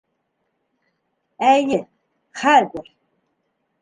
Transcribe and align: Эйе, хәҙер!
Эйе, 1.49 1.79
хәҙер! 2.45 2.91